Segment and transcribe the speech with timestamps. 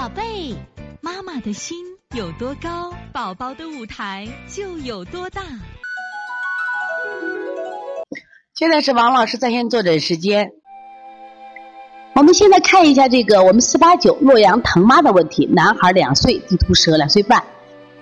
[0.00, 0.56] 宝贝，
[1.02, 1.76] 妈妈的心
[2.16, 5.42] 有多高，宝宝的舞台就有多大。
[8.54, 10.52] 现在是王老师在线坐诊时间。
[12.14, 15.44] 我们现在看一下这个我们四八九洛阳疼妈的问题。
[15.52, 17.44] 男孩两岁，地图蛇两岁半，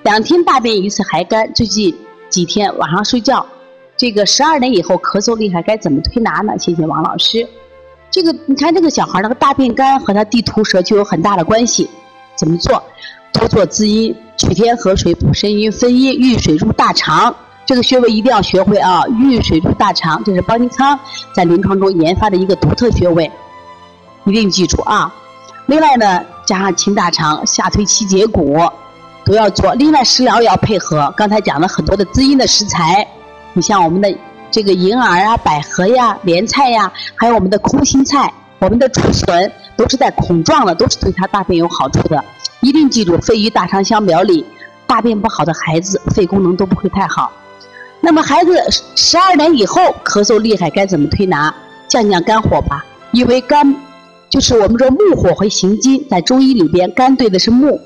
[0.05, 1.93] 两天大便一次还干，最近
[2.29, 3.45] 几天晚上睡觉，
[3.97, 6.57] 这个十二点以后咳嗽厉害，该怎么推拿呢？
[6.61, 7.45] 谢谢王老师。
[8.21, 11.89] 这个你看这个小孩那个大便干和他地图舌就有很大的关系。
[12.37, 12.83] 怎么做？
[13.33, 17.33] 多做滋阴，取天河水补肾阴分阴，遇水入大肠。
[17.65, 19.05] 这个穴位一定要学会啊！
[19.21, 20.99] 遇水入大肠，这是邦尼康
[21.33, 23.31] 在临床中研发的一个独特穴位。
[24.25, 25.15] 一定记住啊！
[25.67, 28.59] 另外呢，加上清大肠、下推七节骨
[29.25, 29.75] 都要做。
[29.75, 33.07] 另外食疗也要配合，刚才讲了很多的滋阴的食材，
[33.53, 34.13] 你像我们的
[34.51, 42.25] 这个银耳啊、百合呀、莲菜呀，还有我们的空心菜、我们的竹笋，都是带孔状的，都是对他大便有好处的。
[42.61, 44.45] 一定记住，肺与大肠相表里，
[44.87, 47.31] 大便不好的孩子，肺功能都不会太好。
[48.01, 48.59] 那么孩子
[48.97, 51.55] 十二点以后咳嗽厉害，该怎么推拿？
[51.89, 53.75] 降降肝火吧，因为肝。
[54.31, 57.81] 就是我们说木火会行金，在中医里边，肝对的是木，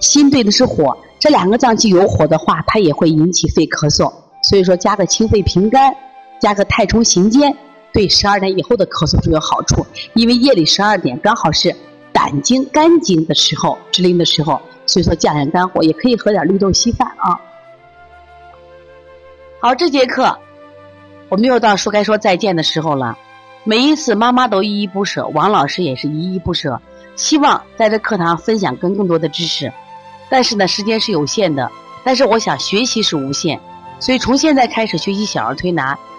[0.00, 4.12] 心对的是火，这两个脏器有火的话，它也会引起肺咳嗽。
[4.42, 5.94] 所以说加个清肺平肝，
[6.40, 7.56] 加个太冲行间，
[7.92, 9.86] 对十二点以后的咳嗽就有好处。
[10.14, 11.74] 因为夜里十二点刚好是
[12.12, 17.40] 胆经、肝经的时候，支灵的时候，所以说降降肝火，也可以喝点绿豆稀饭啊。
[19.60, 20.38] 好，这节课
[21.28, 23.18] 我们又到说该说再见的时候了。
[23.64, 26.80] 每一次妈妈都依依不舍，王老师也是依依不舍，
[27.16, 29.70] 希望在这课堂分享更更多的知识。
[30.30, 31.70] 但是呢，时间是有限的，
[32.04, 33.60] 但是我想学习是无限，
[34.00, 35.98] 所以从现在开始学习小儿推拿，